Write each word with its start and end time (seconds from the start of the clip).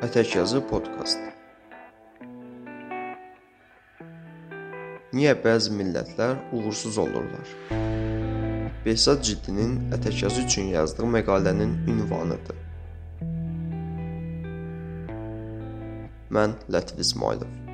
Ətək 0.00 0.30
yazı 0.38 0.62
podkast. 0.64 1.18
Niyə 5.12 5.34
bəzi 5.44 5.74
millətlər 5.76 6.38
uğursuz 6.56 6.96
olurlar? 7.02 7.52
Behzad 8.86 9.20
Ciddinin 9.28 9.92
ətək 9.92 10.22
yazı 10.24 10.46
üçün 10.46 10.72
yazdığı 10.72 11.10
məqalənin 11.18 11.76
ünvanıdır. 11.92 12.56
Mən 16.32 16.56
Lətif 16.72 17.04
İsmailov. 17.04 17.69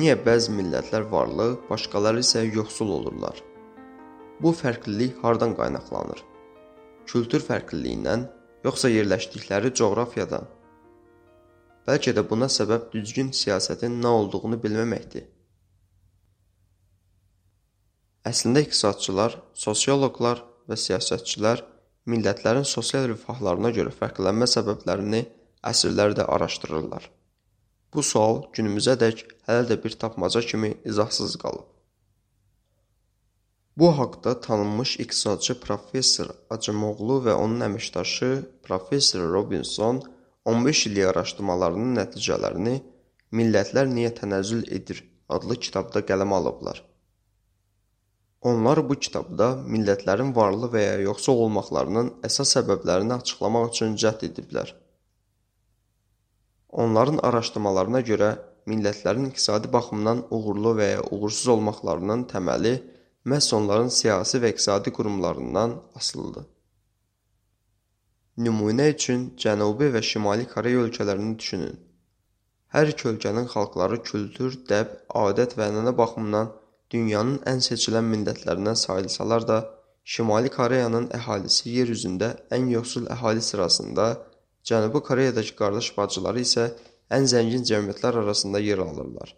Niyə 0.00 0.14
bəzi 0.24 0.54
millətlər 0.56 1.02
varlı, 1.12 1.46
başqaları 1.68 2.22
isə 2.24 2.40
yoxsul 2.46 2.92
olurlar? 2.94 3.40
Bu 4.40 4.52
fərqlilik 4.56 5.18
hardan 5.20 5.52
qaynaqlanır? 5.58 6.22
Kültür 7.10 7.44
fərqliliyindən, 7.44 8.22
yoxsa 8.64 8.88
yerləşdikləri 8.94 9.74
coğrafiyadan? 9.82 10.48
Bəlkə 11.90 12.16
də 12.16 12.24
buna 12.32 12.48
səbəb 12.56 12.88
düzgün 12.94 13.34
siyasətin 13.42 14.00
nə 14.00 14.14
olduğunu 14.22 14.62
bilməməkdir. 14.64 15.28
Əslində 18.32 18.64
iqtisadçılar, 18.64 19.36
sosioloqlar 19.66 20.44
və 20.70 20.80
siyasətçilər 20.80 21.66
millətlərin 22.08 22.68
sosial 22.76 23.10
rifahlarına 23.12 23.76
görə 23.76 23.92
fərqlənmə 24.00 24.48
səbəblərini 24.56 25.26
əsrlərdə 25.74 26.30
araşdırırlar. 26.38 27.10
Bu 27.94 28.02
sual 28.06 28.42
günümüzədək 28.56 29.24
hələ 29.48 29.66
də 29.70 29.76
bir 29.84 29.96
tapmaca 30.04 30.40
kimi 30.40 30.74
izahsız 30.84 31.36
qalıb. 31.42 31.66
Bu 33.76 33.88
haqda 33.98 34.40
tanınmış 34.40 34.96
iqtisadçı 35.04 35.60
professor 35.60 36.30
Acımoğlu 36.50 37.16
və 37.26 37.34
onun 37.44 37.64
əməkdaşı 37.66 38.30
professor 38.62 39.32
Robinson 39.32 40.02
15 40.44 40.86
illik 40.86 41.06
araşdırmalarının 41.12 41.96
nəticələrini 42.00 42.76
Millətlər 43.38 43.86
niyə 43.86 44.10
tənəzzül 44.20 44.64
edir 44.76 45.00
adlı 45.30 45.56
kitabda 45.64 46.00
qələmə 46.06 46.34
alıblar. 46.40 46.80
Onlar 48.50 48.80
bu 48.88 48.96
kitabda 49.04 49.46
millətlərin 49.74 50.32
varlı 50.36 50.70
və 50.72 50.82
ya 50.82 50.96
yoxsul 51.04 51.42
olmaqlarının 51.44 52.08
əsas 52.26 52.56
səbəblərini 52.56 53.14
açıqlamaq 53.20 53.68
üçün 53.70 53.94
cəhd 54.02 54.24
ediblər. 54.30 54.72
Onların 56.70 57.18
araşdırmalarına 57.26 58.00
görə 58.06 58.30
millətlərin 58.70 59.26
iqtisadi 59.30 59.72
baxımdan 59.72 60.22
uğurlu 60.30 60.76
və 60.78 60.88
ya 60.90 61.02
uğursuz 61.10 61.48
olmaqlarının 61.54 62.24
təməli 62.32 62.74
məhz 63.32 63.48
onların 63.58 63.90
siyasi 63.96 64.38
və 64.44 64.52
iqtisadi 64.54 64.92
qurumlarından 64.98 65.74
asılıdır. 65.98 66.46
Nümunə 68.46 68.86
üçün 68.94 69.26
Cənubi 69.42 69.90
və 69.94 70.02
Şimali 70.10 70.46
Koreya 70.52 70.84
ölkələrini 70.86 71.38
düşünün. 71.38 71.74
Hər 72.74 72.92
iki 72.92 73.08
ölkənin 73.10 73.50
xalqları 73.50 73.98
kültür, 74.06 74.54
dəb, 74.70 74.94
adət 75.24 75.56
və 75.58 75.66
ənənə 75.72 75.96
baxımından 75.98 76.52
dünyanın 76.94 77.40
ən 77.50 77.60
seçilən 77.66 78.06
millətlərindən 78.14 78.78
sayılsalar 78.78 79.48
da, 79.48 79.58
Şimali 80.04 80.48
Koreyanın 80.54 81.10
əhalisi 81.18 81.74
yer 81.74 81.90
üzündə 81.96 82.30
ən 82.56 82.70
yoxsul 82.70 83.10
əhali 83.14 83.42
sırasında 83.44 84.06
Cənubi 84.68 85.00
Koreyadakı 85.08 85.54
qardaş 85.60 85.90
bacıları 85.96 86.42
isə 86.46 86.66
ən 87.16 87.26
zəngin 87.32 87.64
cəmiyyətlər 87.70 88.18
arasında 88.22 88.60
yer 88.60 88.78
alırlar. 88.84 89.34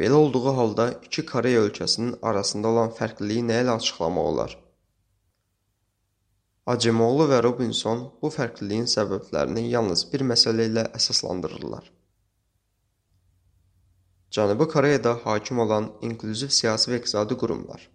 Belə 0.00 0.12
olduğu 0.12 0.52
halda 0.56 0.86
iki 1.08 1.26
Koreya 1.26 1.60
ölkəsinin 1.66 2.16
arasında 2.30 2.68
olan 2.68 2.90
fərqliliyi 2.98 3.46
nə 3.50 3.62
ilə 3.64 3.76
açıqlamaq 3.80 4.30
olar? 4.32 4.56
Acemoğlu 6.66 7.28
və 7.30 7.38
Robinson 7.46 8.02
bu 8.22 8.30
fərqliliyin 8.34 8.88
səbəblərini 8.92 9.68
yalnız 9.70 10.02
bir 10.12 10.26
məsələ 10.32 10.66
ilə 10.72 10.84
əsaslandırırlar. 10.98 11.84
Cənubi 14.36 14.66
Koreyada 14.68 15.14
hakim 15.24 15.62
olan 15.64 15.92
inklüziv 16.08 16.50
siyasi 16.58 16.90
və 16.90 16.98
iqtisadi 17.00 17.38
qurumlar. 17.42 17.86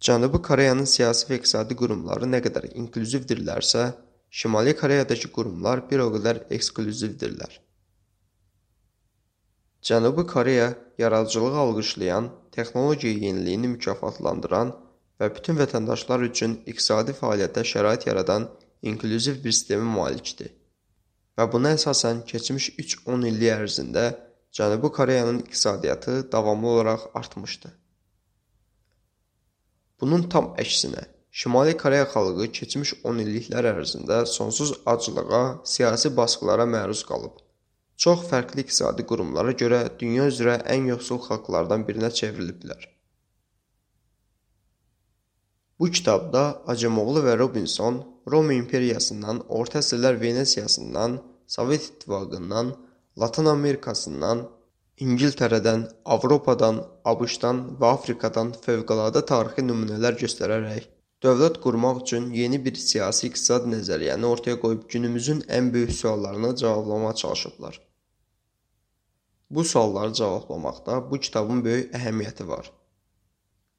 Cənubi 0.00 0.38
Koreyanın 0.40 0.86
siyasi 0.88 1.26
və 1.28 1.36
iqtisadi 1.36 1.76
qurumları 1.76 2.24
nə 2.34 2.38
qədər 2.44 2.70
inklüzivdirlərsə, 2.82 3.82
Şimali 4.32 4.72
Koreyadakı 4.82 5.28
qurumlar 5.34 5.82
bir 5.90 6.00
o 6.04 6.06
qədər 6.14 6.38
eksklüzivdirlər. 6.56 7.58
Cənubi 9.88 10.24
Koreya 10.30 10.68
yaradıcılığı 11.02 11.58
alqışlayan, 11.64 12.30
texnologiya 12.56 13.12
yeniliyini 13.26 13.68
mükafatlandıran 13.74 14.72
və 15.20 15.28
bütün 15.36 15.60
vətəndaşlar 15.60 16.24
üçün 16.30 16.56
iqtisadi 16.72 17.16
fəaliyyətə 17.20 17.66
şərait 17.72 18.08
yaradan 18.08 18.48
inklüziv 18.92 19.42
bir 19.44 19.52
sistemə 19.58 19.84
malikdir. 19.98 20.54
Və 21.36 21.48
buna 21.52 21.74
əsasən 21.76 22.24
keçmiş 22.32 22.70
3-10 22.86 23.28
illik 23.34 23.52
ərzində 23.58 24.06
Cənubi 24.56 24.94
Koreyanın 25.00 25.44
iqtisadiyyatı 25.44 26.32
davamlı 26.32 26.74
olaraq 26.76 27.06
artmışdı. 27.14 27.79
Bunun 30.00 30.22
tam 30.32 30.54
əksinə, 30.62 31.02
Şimali 31.30 31.76
Koreya 31.76 32.06
xalqı 32.12 32.46
keçmiş 32.58 32.92
10 33.10 33.18
illiklər 33.24 33.66
ərzində 33.70 34.22
sonsuz 34.26 34.72
aclığa, 34.92 35.42
siyasi 35.72 36.10
basqılara 36.16 36.66
məruz 36.74 37.02
qalıb. 37.10 37.36
Çox 38.04 38.24
fərqli 38.30 38.64
iqtisadi 38.64 39.04
qurumlara 39.10 39.52
görə 39.62 39.80
dünya 40.00 40.26
üzrə 40.32 40.56
ən 40.74 40.88
yoxsul 40.90 41.20
xalqlardan 41.26 41.84
birinə 41.88 42.10
çevriliblər. 42.20 42.88
Bu 45.80 45.90
kitabda 45.96 46.42
Acemoğlu 46.72 47.22
və 47.24 47.36
Robinson 47.38 48.00
Roma 48.32 48.56
imperiyasından, 48.56 49.44
Orta 49.48 49.78
əsrlər 49.84 50.18
Venesiyasından, 50.20 51.20
Sovet 51.46 51.84
İttifaqından, 51.90 52.74
Latın 53.20 53.46
Amerikasından, 53.52 54.42
İngiltərədən, 55.00 55.86
Avropadan, 56.14 56.78
ABŞ-dan 57.08 57.60
və 57.80 57.92
Afrikadan 57.96 58.50
fövqəladə 58.64 59.22
tarixi 59.30 59.62
nümunələr 59.64 60.18
göstərərək 60.20 60.88
dövlət 61.24 61.56
qurmaq 61.64 62.02
üçün 62.02 62.26
yeni 62.36 62.58
bir 62.64 62.76
siyasi-iqtisad 62.80 63.68
nəzəriyyəni 63.74 64.28
ortaya 64.28 64.58
qoyub 64.60 64.82
günümüzün 64.92 65.40
ən 65.58 65.70
böyük 65.72 65.92
suallarını 66.00 66.50
cavablamağa 66.62 67.14
çalışıblar. 67.22 67.80
Bu 69.50 69.64
sualları 69.64 70.12
cavablamaqda 70.12 70.98
bu 71.10 71.20
kitabın 71.28 71.64
böyük 71.64 71.94
əhəmiyyəti 71.96 72.48
var. 72.48 72.72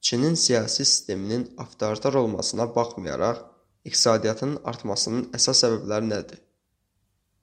Çinin 0.01 0.35
siyasi 0.35 0.85
sisteminin 0.85 1.53
avtoritar 1.57 2.13
olmasına 2.13 2.75
baxmayaraq, 2.75 3.45
iqtisadiyyatının 3.85 4.57
artmasının 4.65 5.29
əsas 5.37 5.61
səbəbləri 5.65 6.09
nədir? 6.15 6.41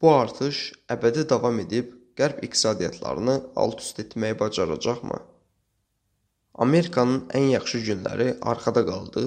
Bu 0.03 0.13
artış 0.15 0.65
əbədi 0.97 1.29
davam 1.31 1.63
edib 1.63 1.98
qərb 2.19 2.45
iqtisadiyyatlarını 2.47 3.37
alt-üst 3.65 4.01
etməyi 4.05 4.39
bacaracaqmı? 4.43 5.19
Amerikanın 6.65 7.21
ən 7.39 7.45
yaxşı 7.53 7.79
günləri 7.89 8.29
arxada 8.53 8.83
qaldı. 8.87 9.25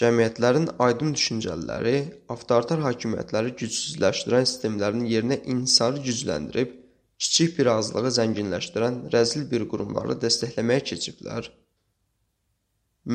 Cəmiyyətlərin 0.00 0.68
aydın 0.86 1.14
düşüncəliləri 1.16 1.94
avtoritar 2.34 2.82
hakimiyyətləri 2.84 3.54
gücsüzləşdirən 3.62 4.46
sistemlərin 4.50 5.06
yerinə 5.12 5.40
inhisarı 5.52 6.02
gücləndirib, 6.06 6.74
kiçik 7.18 7.58
bir 7.58 7.72
azlığı 7.74 8.12
zənginləşdirən 8.18 8.98
rəzil 9.14 9.46
bir 9.52 9.66
qurumları 9.72 10.18
dəstəkləməyə 10.24 10.84
keçiblər. 10.90 11.48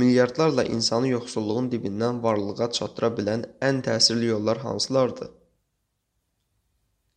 Milyardlarla 0.01 0.63
insanı 0.75 1.13
yoxsulluğun 1.15 1.69
dibindən 1.71 2.23
varlığa 2.23 2.71
çatdıra 2.79 3.13
bilən 3.19 3.45
ən 3.69 3.83
təsirli 3.87 4.33
yollar 4.33 4.65
hansılardır? 4.67 5.31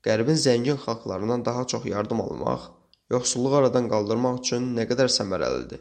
Qərbin 0.04 0.36
zəngin 0.46 0.78
xalqlarından 0.84 1.44
daha 1.44 1.66
çox 1.72 1.84
yardım 1.86 2.20
almaq, 2.20 2.62
yoxsulluğu 3.14 3.54
aradan 3.58 3.86
qaldırmaq 3.92 4.40
üçün 4.42 4.66
nə 4.78 4.84
qədər 4.90 5.08
səmərəlidir? 5.16 5.80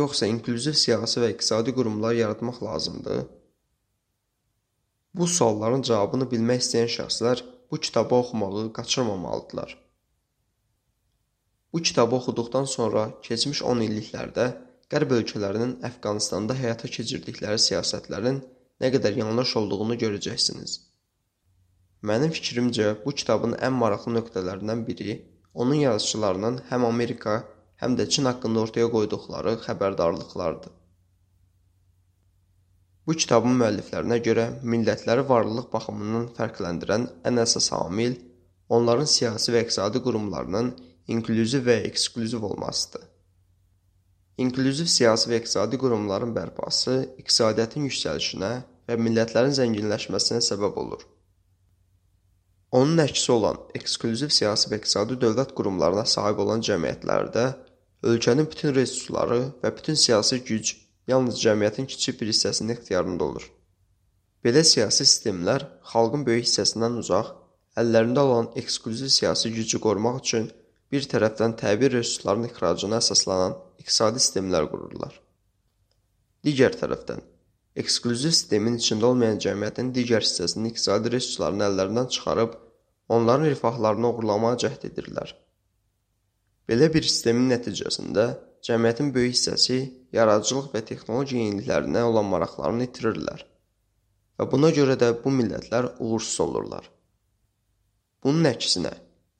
Yoxsa 0.00 0.28
inklüziv 0.32 0.76
siyasi 0.82 1.20
və 1.22 1.28
iqtisadi 1.34 1.74
qurumlar 1.76 2.16
yaratmaq 2.18 2.62
lazımdır? 2.68 3.20
Bu 5.14 5.26
sualların 5.36 5.84
cavabını 5.88 6.26
bilmək 6.30 6.64
istəyən 6.64 6.88
şəxslər 6.94 7.44
bu 7.70 7.80
kitabı 7.86 8.14
oxumağı 8.14 8.72
qaçırmamalıdırlar. 8.78 9.76
Bu 11.72 11.82
kitabı 11.82 12.16
oxuduqdan 12.16 12.64
sonra 12.76 13.04
keçmiş 13.28 13.62
10 13.74 13.84
illiklərdə 13.88 14.48
Qərb 14.92 15.14
ölkələrinin 15.16 15.76
Əfqanistanda 15.88 16.56
həyata 16.58 16.90
keçirdikləri 16.96 17.60
siyasətlərin 17.68 18.42
nə 18.82 18.90
qədər 18.96 19.16
yanlış 19.22 19.56
olduğunu 19.60 19.96
görəcəksiniz. 20.02 20.74
Mənim 22.08 22.32
fikrimcə, 22.36 22.88
bu 23.04 23.12
kitabın 23.18 23.54
ən 23.66 23.76
maraqlı 23.80 24.12
nöqtələrindən 24.18 24.80
biri 24.88 25.14
onun 25.54 25.78
yazıçılarının 25.82 26.58
həm 26.70 26.82
Amerika, 26.88 27.36
həm 27.82 27.94
də 27.98 28.04
Çin 28.16 28.28
haqqında 28.28 28.64
ortaya 28.66 28.88
qoyduqları 28.94 29.54
xəbərdarlıqlardır. 29.66 30.74
Bu 33.06 33.16
kitabın 33.22 33.56
müəlliflərinə 33.62 34.18
görə 34.26 34.44
millətləri 34.74 35.24
varlıq 35.30 35.70
baxımından 35.72 36.28
fərqləndirən 36.36 37.08
ən 37.30 37.40
əsas 37.46 37.70
amil 37.78 38.18
onların 38.78 39.08
siyasi 39.14 39.56
və 39.56 39.64
iqtisadi 39.64 40.04
qurumlarının 40.04 40.70
inklüziv 41.16 41.66
və 41.70 41.78
eksklüziv 41.88 42.44
olmasıdır. 42.50 43.08
İnklüziv 44.44 44.92
siyasi 44.98 45.32
və 45.32 45.40
iqtisadi 45.40 45.80
qurumların 45.80 46.36
bərpası 46.36 47.00
iqtisadiyyatın 47.24 47.88
yüksəlişinə 47.88 48.54
və 48.88 49.02
millətlərin 49.08 49.56
zənginləşməsinə 49.62 50.44
səbəb 50.52 50.80
olur. 50.86 51.13
Onun 52.74 52.98
əksi 52.98 53.28
olan 53.32 53.58
eksklüziv 53.78 54.32
siyasi 54.34 54.66
və 54.70 54.80
iqtisadi 54.80 55.14
dövlət 55.22 55.52
qurumlarına 55.54 56.02
sahib 56.10 56.40
olan 56.42 56.62
cəmiyyətlərdə 56.66 57.44
ölkənin 58.10 58.48
bütün 58.50 58.74
resursları 58.74 59.36
və 59.62 59.70
bütün 59.76 59.98
siyasi 60.04 60.40
güc 60.48 60.72
yalnız 61.12 61.38
cəmiyyətin 61.42 61.86
kiçik 61.92 62.18
bir 62.20 62.32
hissəsinin 62.32 62.74
ixtiyarında 62.74 63.28
olur. 63.28 63.44
Belə 64.44 64.64
siyasi 64.66 65.06
sistemlər 65.06 65.68
xalqın 65.92 66.26
böyük 66.26 66.48
hissəsindən 66.48 66.98
uzaq, 67.02 67.30
əllərində 67.78 68.26
olan 68.26 68.50
eksklüziv 68.58 69.12
siyasi 69.18 69.54
gücü 69.54 69.78
qorumaq 69.86 70.18
üçün 70.24 70.50
bir 70.90 71.06
tərəfdən 71.14 71.54
təbii 71.62 71.92
resursların 71.94 72.48
ixracına 72.50 72.98
əsaslanan 73.04 73.54
iqtisadi 73.84 74.24
sistemlər 74.26 74.66
qururlar. 74.74 75.14
Digər 76.44 76.74
tərəfdən, 76.82 77.22
eksklüziv 77.78 78.34
sistemin 78.34 78.82
içində 78.82 79.12
olmayan 79.14 79.38
cəmiyyətin 79.46 79.94
digər 79.94 80.26
hissəsinin 80.26 80.72
iqtisadi 80.74 81.14
resurslarını 81.14 81.70
əllərindən 81.70 82.12
çıxarıb, 82.18 82.60
onların 83.08 83.46
rifahlarını 83.50 84.10
oğurlamağa 84.10 84.56
cəhd 84.64 84.86
edirlər. 84.88 85.34
Belə 86.68 86.88
bir 86.94 87.04
sistemin 87.04 87.50
nəticəsində 87.52 88.26
cəmiyyətin 88.64 89.10
böyük 89.14 89.34
hissəsi 89.36 89.78
yaradıcılıq 90.16 90.70
və 90.74 90.84
texnologiya 90.90 91.44
yeniliklərinə 91.44 92.04
olan 92.10 92.30
maraqlarını 92.32 92.88
itirirlər 92.88 93.44
və 94.38 94.50
buna 94.52 94.70
görə 94.78 94.96
də 95.00 95.10
bu 95.24 95.32
millətlər 95.38 95.90
uğursuz 95.98 96.40
olurlar. 96.46 96.88
Bunun 98.24 98.48
əksinə, 98.48 98.94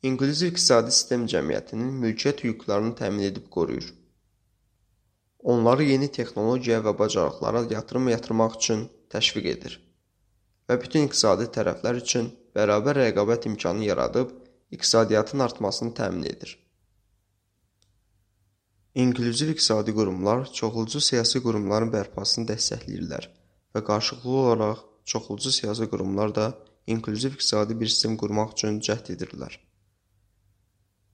İnklüziv 0.04 0.50
iqtisadi 0.52 0.92
sistem 0.92 1.22
cəmiyyətinin 1.32 1.94
mülkiyyət 2.02 2.42
hüquqlarını 2.44 2.92
təmin 2.98 3.24
edib 3.30 3.46
qoruyur. 3.54 3.86
Onları 5.54 5.86
yeni 5.88 6.10
texnologiya 6.12 6.82
və 6.84 6.92
bacarıqlara 6.98 7.64
yatırım 7.70 8.12
yatırmaq 8.12 8.58
üçün 8.60 8.84
təşviq 9.14 9.48
edir 9.54 9.78
və 10.68 10.80
bütün 10.82 11.08
iqtisadi 11.08 11.50
tərəflər 11.56 12.00
üçün 12.00 12.30
bərabər 12.56 13.00
rəqabət 13.02 13.48
imkanı 13.50 13.88
yaradıb 13.90 14.32
iqtisadiyyatın 14.76 15.44
artmasını 15.46 15.94
təmin 16.00 16.28
edir. 16.30 16.56
İnklüziv 18.94 19.48
iqtisadi 19.54 19.94
qurumlar 19.94 20.44
çoxlucu 20.58 21.00
siyasi 21.08 21.42
qurumların 21.46 21.90
bərpasını 21.94 22.46
dəstəkləyirlər 22.52 23.28
və 23.74 23.84
qarşılıqlı 23.88 24.36
olaraq 24.42 24.84
çoxlucu 25.12 25.52
siyasi 25.58 25.90
qurumlar 25.90 26.34
da 26.34 26.46
inklüziv 26.86 27.38
iqtisadi 27.38 27.80
bir 27.80 27.90
sistem 27.94 28.16
qurmaq 28.22 28.54
üçün 28.56 28.80
cəhd 28.88 29.10
edirlər. 29.16 29.58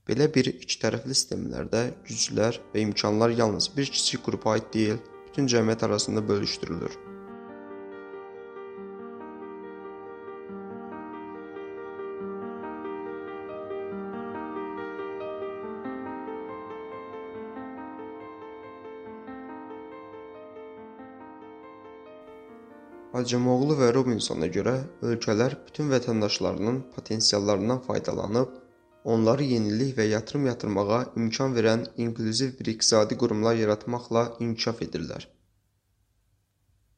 Belə 0.09 0.27
bir 0.35 0.49
ikitərəfli 0.51 1.15
sistemlərdə 1.17 1.83
güclər 2.07 2.59
və 2.73 2.85
imkanlar 2.87 3.33
yalnız 3.41 3.71
bir 3.77 3.93
kiçik 3.95 4.25
qrupa 4.25 4.57
aid 4.57 4.73
deyil, 4.73 4.99
bütün 5.29 5.47
cəmiyyət 5.55 5.85
arasında 5.89 6.27
bölüşdürülür. 6.27 7.10
Hacımoğlu 23.21 23.75
və 23.77 23.87
Robinsona 23.93 24.47
görə 24.49 24.71
ölkələr 25.05 25.53
bütün 25.67 25.91
vətəndaşlarının 25.93 26.77
potensiallarından 26.95 27.81
faydalanıb 27.85 28.55
onları 29.13 29.45
yenilik 29.49 29.91
və 29.97 30.07
yatırım 30.09 30.47
yatırmağa 30.49 31.01
imkan 31.21 31.53
verən 31.57 31.83
inklüziv 32.05 32.55
bir 32.59 32.71
iqtisadi 32.73 33.17
qurumlar 33.23 33.59
yaratmaqla 33.59 34.23
inkişaf 34.39 34.81
edirlər. 34.87 35.27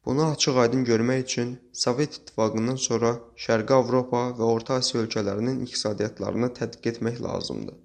Bunu 0.06 0.24
açıq-aydın 0.30 0.84
görmək 0.88 1.22
üçün 1.26 1.54
Sovet 1.84 2.16
İttifaqından 2.16 2.80
sonra 2.88 3.14
Şərqi 3.46 3.76
Avropa 3.76 4.24
və 4.38 4.48
Orta 4.56 4.80
Asiya 4.80 5.02
ölkələrinin 5.04 5.60
iqtisadiyyatlarını 5.66 6.52
tədqiq 6.60 6.92
etmək 6.94 7.22
lazımdır. 7.22 7.76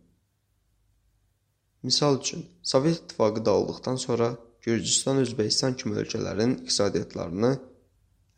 Misal 1.84 2.20
üçün, 2.22 2.46
Sovet 2.64 3.04
İttifaqı 3.04 3.46
dağıldıqdan 3.46 3.96
sonra 3.96 4.38
Gürcüstan, 4.62 5.26
Özbəkistan 5.26 5.76
kimi 5.76 5.96
ölkələrin 5.96 6.62
iqtisadiyyatlarını 6.64 7.60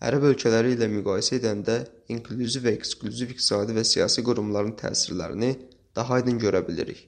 Ərəb 0.01 0.23
ölkələri 0.31 0.71
ilə 0.73 0.87
müqayisə 0.89 1.35
edəndə 1.37 1.75
inklüziv 2.13 2.63
və 2.65 2.71
eksklüziv 2.77 3.35
iqtisadi 3.35 3.75
və 3.77 3.83
siyasi 3.85 4.23
qurumların 4.25 4.73
təsirlərini 4.79 5.51
daha 5.95 6.15
aydın 6.17 6.39
görə 6.41 6.61
bilirik. 6.67 7.03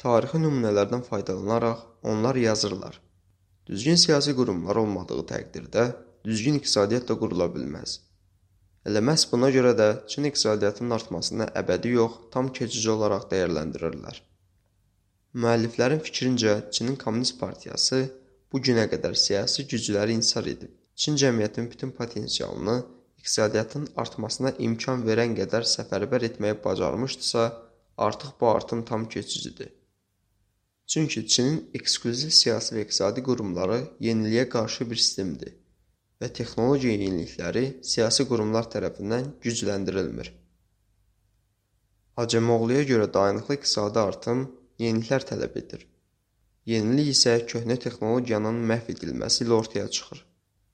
Tarixi 0.00 0.38
nümunələrdən 0.40 1.02
faydalanaraq 1.04 1.82
onlar 2.12 2.38
yazırlar. 2.40 2.96
Düzgün 3.68 4.00
siyasi 4.00 4.32
qurumlar 4.38 4.80
olmadığı 4.80 5.20
təqdirdə 5.32 5.84
düzgün 6.24 6.56
iqtisadiyyat 6.60 7.08
da 7.08 7.16
qurula 7.20 7.50
bilməz. 7.52 7.98
Elə 8.88 9.00
məhz 9.08 9.24
buna 9.32 9.50
görə 9.52 9.72
də 9.76 9.88
Çin 10.12 10.28
iqtisadiyyatının 10.30 10.96
artmasını 10.96 11.48
əbədi 11.60 11.92
yox, 11.98 12.16
tam 12.32 12.48
keçici 12.60 12.90
olaraq 12.94 13.28
dəyərləndirirlər. 13.30 14.22
Müəlliflərin 15.44 16.00
fikrincə, 16.08 16.56
Çinin 16.70 16.96
Kommunist 17.04 17.36
Partiyası 17.40 18.00
bu 18.52 18.60
günə 18.68 18.88
qədər 18.92 19.16
siyasi 19.26 19.68
gücləri 19.68 20.16
insar 20.20 20.48
edib. 20.54 20.72
Çin 20.94 21.16
cəmiyyətinin 21.16 21.70
bütün 21.70 21.90
potensialını 21.90 22.76
iqtisadiyyatın 23.18 23.88
artmasına 23.96 24.52
imkan 24.66 25.02
verən 25.08 25.32
qədər 25.38 25.66
səfərbər 25.70 26.26
etməyi 26.28 26.58
bacarmışdısa, 26.64 27.44
artıq 27.96 28.34
bu 28.40 28.48
artım 28.48 28.84
tam 28.84 29.08
keçicidir. 29.08 29.72
Çünki 30.86 31.26
Çinin 31.26 31.70
eksklüziv 31.74 32.30
siyasi 32.30 32.74
və 32.76 32.82
iqtisadi 32.84 33.22
qurumları 33.28 33.78
yeniliyə 34.06 34.48
qarşı 34.54 34.86
bir 34.90 35.00
sistemdir 35.00 35.54
və 36.20 36.28
texnologiya 36.38 36.98
yenilikləri 36.98 37.64
siyasi 37.92 38.26
qurumlar 38.28 38.68
tərəfindən 38.74 39.30
gücləndirilmir. 39.46 40.30
Hacemoğluya 42.20 42.84
görə 42.90 43.08
dayanıqlı 43.14 43.58
iqtisadi 43.58 43.98
artım 43.98 44.44
yeniliklər 44.84 45.26
tələb 45.32 45.58
edir. 45.62 45.88
Yenilik 46.70 47.10
isə 47.16 47.34
köhnə 47.50 47.78
texnologiyanın 47.86 48.62
məhv 48.70 48.92
edilməsi 48.94 49.44
ilə 49.44 49.58
ortaya 49.58 49.88
çıxır. 49.96 50.22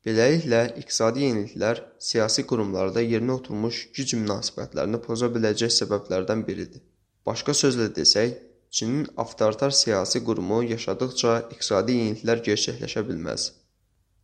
Beləliklə, 0.06 0.60
iqtisadi 0.80 1.26
yeniliklər 1.26 1.82
siyasi 2.10 2.46
qurumlarda 2.50 3.02
yerinə 3.04 3.36
oturmuş 3.40 3.82
güc 3.96 4.14
münasibətlərini 4.20 5.00
poza 5.06 5.28
biləcək 5.34 5.74
səbəblərdən 5.78 6.46
biridir. 6.46 6.80
Başqa 7.28 7.52
sözlə 7.56 7.90
desək, 7.96 8.38
Çinin 8.70 9.06
avtoritar 9.16 9.70
siyasi 9.70 10.24
qurumu 10.24 10.62
yaşadıqca 10.62 11.32
iqtisadi 11.54 11.94
yeniliklər 11.96 12.42
gerçəkləşə 12.48 13.02
bilməz. 13.08 13.46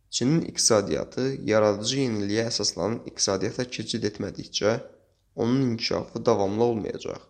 Çinin 0.09 0.45
iqtisadiyyatı 0.51 1.25
yaradıcı 1.49 1.97
yeniliyə 1.99 2.45
əsaslanan 2.51 3.01
iqtisadiyyata 3.11 3.65
keçid 3.77 4.07
etmədikcə, 4.09 4.77
onun 5.35 5.61
inkişafı 5.71 6.25
davamlı 6.25 6.63
olmayacaq. 6.63 7.25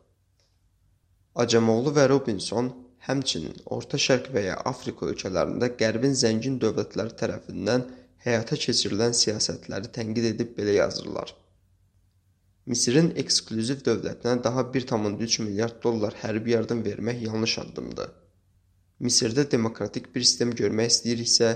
Acemoğlu 1.44 1.96
və 1.98 2.06
Robinson 2.14 2.70
həmçinin 3.08 3.58
Orta 3.66 3.98
Şərq 4.06 4.30
və 4.36 4.46
ya 4.52 4.62
Afrika 4.74 5.10
ölkələrində 5.10 5.72
Qərbin 5.82 6.14
zəngin 6.22 6.62
dövlətləri 6.62 7.18
tərəfindən 7.24 7.88
həyata 8.28 8.60
keçirilən 8.68 9.16
siyasətləri 9.22 9.92
tənqid 9.98 10.32
edib 10.34 10.56
belə 10.60 10.78
yazırlar. 10.82 11.34
Misirin 12.68 13.14
eksklüziv 13.24 13.84
dövlətinə 13.88 14.36
daha 14.44 14.66
1,3 14.76 15.38
milyard 15.46 15.78
dollar 15.84 16.18
hərbi 16.24 16.52
yardım 16.56 16.84
vermək 16.88 17.22
yanlış 17.30 17.54
addımdır. 17.64 18.10
Misirdə 19.08 19.46
demokratik 19.52 20.10
bir 20.16 20.26
sistem 20.26 20.52
görmək 20.62 20.92
istəyiriksə, 20.94 21.52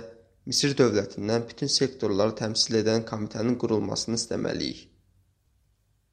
Misir 0.49 0.71
dövlətindən 0.77 1.43
bütün 1.49 1.69
sektorları 1.69 2.33
təmsil 2.39 2.79
edən 2.79 3.03
komitənin 3.09 3.59
qurulmasını 3.61 4.17
istəməliyik. 4.17 4.79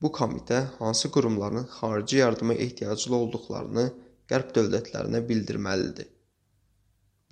Bu 0.03 0.11
komitə 0.19 0.59
hansı 0.81 1.11
qurumların 1.15 1.65
xarici 1.79 2.19
yardıma 2.21 2.59
ehtiyaclı 2.67 3.17
olduqlarını 3.23 3.87
qərb 4.33 4.53
dövlətlərinə 4.59 5.23
bildirməlidir. 5.31 6.11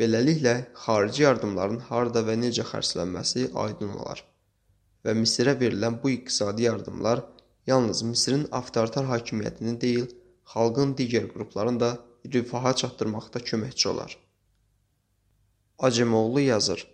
Beləliklə, 0.00 0.56
xarici 0.84 1.22
yardımların 1.22 1.84
harda 1.90 2.22
və 2.26 2.36
necə 2.40 2.66
xərclənməsi 2.70 3.50
aydın 3.64 3.94
olar 4.00 4.24
və 5.06 5.14
Misirə 5.14 5.54
verilən 5.60 6.00
bu 6.02 6.10
iqtisadi 6.16 6.66
yardımlar 6.66 7.22
yalnız 7.70 8.02
Misirin 8.10 8.46
avtoritar 8.58 9.06
hakimiyyətini 9.12 9.74
deyil, 9.84 10.08
xalqın 10.52 10.94
digər 10.98 11.28
qruplarını 11.30 11.80
da 11.84 11.90
rifaha 12.34 12.72
çatdırmaqda 12.82 13.42
köməkçi 13.50 13.88
olar. 13.92 14.18
Acemoğlu 15.78 16.40
yazır. 16.40 16.86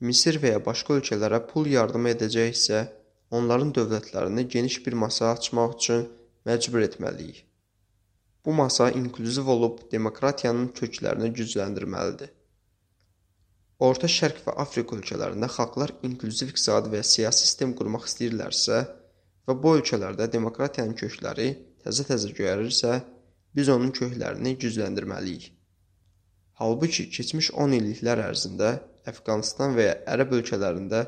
Misir 0.00 0.38
və 0.42 0.54
ya 0.54 0.62
başqa 0.68 0.98
ölkələrə 0.98 1.40
pul 1.50 1.66
yardımı 1.72 2.12
edəcəksə, 2.14 2.84
onların 3.30 3.72
dövlətlərini 3.76 4.46
geniş 4.54 4.80
bir 4.86 4.96
masa 5.04 5.32
açmaq 5.32 5.76
üçün 5.80 6.08
məcbur 6.48 6.84
etməliyik. 6.88 7.47
Bu 8.48 8.52
masa 8.52 8.90
inklüziv 8.90 9.48
olub 9.52 9.80
demokratiyanın 9.92 10.70
köklərini 10.76 11.28
gücləndirməlidir. 11.36 12.30
Orta 13.88 14.08
Şərq 14.08 14.38
və 14.46 14.54
Afrika 14.62 14.96
ölkələrində 14.96 15.50
xalqlar 15.52 15.92
inklüziv 16.08 16.54
iqtisadi 16.54 16.94
və 16.94 17.02
siyasi 17.10 17.44
sistem 17.44 17.74
qurmaq 17.76 18.08
istəyirlərsə 18.08 18.78
və 19.50 19.58
bu 19.64 19.74
ölkələrdə 19.76 20.30
demokratiyanın 20.38 20.96
kökləri 20.96 21.50
təzə-təzə 21.84 22.32
göyərirsə, 22.40 22.96
biz 23.52 23.68
onun 23.76 23.92
köklərini 24.00 24.56
gücləndirməliyik. 24.64 25.50
Halbuki 26.64 27.10
keçmiş 27.18 27.52
10 27.68 27.78
illiklər 27.82 28.24
ərzində 28.30 28.78
Əfqanıstan 29.12 29.76
və 29.76 29.90
ya 29.90 29.96
Ərəb 30.14 30.38
ölkələrində 30.40 31.04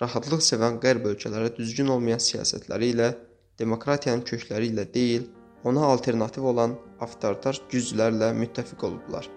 rahatlıq 0.00 0.40
sevən 0.52 0.80
qərb 0.80 1.12
ölkələrə 1.12 1.52
düzgün 1.60 1.92
olmayan 1.98 2.24
siyasətləri 2.32 2.94
ilə 2.96 3.12
demokratiyanın 3.60 4.24
kökləri 4.32 4.72
ilə 4.72 4.88
deyil, 4.96 5.34
ona 5.64 5.86
alternativ 5.86 6.44
olan 6.52 6.76
avtoritar 7.00 7.58
güclərlə 7.72 8.30
müttəfiq 8.36 8.84
olublar. 8.86 9.28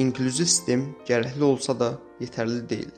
İnklüziv 0.00 0.46
sistem 0.48 0.84
gərəkli 1.04 1.44
olsa 1.44 1.74
da 1.76 1.90
yetərli 2.22 2.62
deyil. 2.68 2.92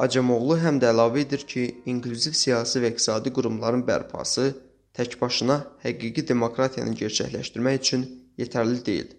Acemoğlu 0.00 0.56
həm 0.62 0.78
də 0.80 0.90
əlavə 0.92 1.22
edir 1.24 1.42
ki, 1.48 1.64
inklüziv 1.92 2.32
siyasi 2.36 2.80
və 2.80 2.94
iqtisadi 2.94 3.32
qurumların 3.36 3.84
bərpası 3.84 4.46
təkbaşına 4.96 5.58
həqiqi 5.84 6.26
demokratiyanı 6.32 6.96
gerçəkləşdirmək 7.02 7.78
üçün 7.82 8.04
yetərli 8.42 8.82
deyil. 8.88 9.10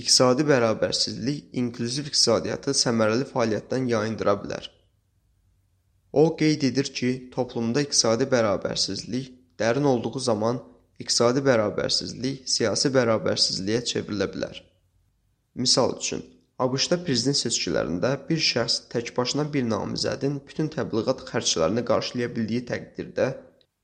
İqtisadi 0.00 0.46
bərabərsizlik 0.48 1.50
inklüziv 1.62 2.08
iqtisadiyyatı 2.12 2.74
səmərəli 2.84 3.26
fəaliyyətdən 3.32 3.90
yayındıra 3.90 4.36
bilər. 4.44 4.70
O 6.12 6.24
qeyd 6.36 6.62
edir 6.70 6.88
ki, 6.98 7.10
toplumda 7.34 7.82
iqtisadi 7.86 8.26
bərabərsizlik 8.34 9.32
dərin 9.60 9.86
olduğu 9.92 10.18
zaman 10.30 10.62
İqtisadi 11.00 11.40
bərabərsizlik 11.44 12.48
siyasi 12.54 12.90
bərabərsizliyə 12.92 13.78
çevrilə 13.90 14.26
bilər. 14.34 14.58
Misal 15.64 15.94
üçün, 15.96 16.20
ABŞ-da 16.60 16.98
prezident 17.06 17.38
seçkilərində 17.38 18.10
bir 18.26 18.42
şəxs 18.48 18.82
təkbaşına 18.92 19.46
bir 19.54 19.64
namizədin 19.70 20.36
bütün 20.50 20.68
təbliğat 20.74 21.22
xərclərini 21.30 21.86
qarşılaya 21.90 22.28
bildiyi 22.34 22.66
təqdirdə 22.72 23.30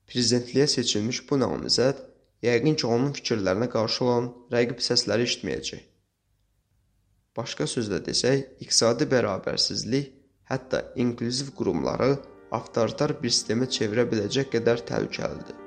prezidentliyə 0.07 0.67
seçilmiş 0.71 1.23
bu 1.29 1.39
namizəd 1.41 1.99
yəqin 2.45 2.79
ki, 2.79 2.87
onun 2.87 3.13
fikirlərinə 3.17 3.69
qarşı 3.73 4.03
olan 4.05 4.31
rəqib 4.53 4.81
səsləri 4.87 5.27
eşitməyəcək. 5.27 5.83
Başqa 7.37 7.67
sözlə 7.69 7.99
desək, 8.05 8.47
iqtisadi 8.63 9.05
bərabərsizlik 9.11 10.13
hətta 10.49 10.81
inklüziv 11.03 11.53
qurumları 11.59 12.15
avtoritar 12.57 13.13
bir 13.21 13.33
sistemə 13.35 13.69
çevirə 13.77 14.07
biləcək 14.09 14.51
qədər 14.55 14.85
təhlükəlidir. 14.89 15.66